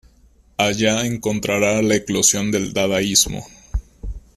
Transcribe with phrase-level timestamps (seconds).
[0.57, 3.45] Allá encontrará la eclosión del Dadaísmo.